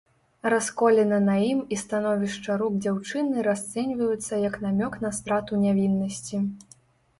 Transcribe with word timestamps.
Расколіна 0.51 1.19
на 1.25 1.35
ім 1.49 1.59
і 1.77 1.79
становішча 1.81 2.57
рук 2.63 2.79
дзяўчыны 2.87 3.45
расцэньваюцца 3.49 4.41
як 4.47 4.59
намёк 4.67 4.99
на 5.07 5.15
страту 5.21 5.63
нявіннасці. 5.69 6.45